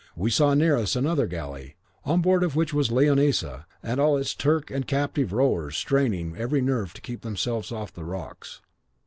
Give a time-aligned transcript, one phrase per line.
[0.15, 4.17] We saw near us the other galley, on board of which was Leonisa, and all
[4.17, 8.61] its Turk and captive rowers straining every nerve to keep themselves off the rocks.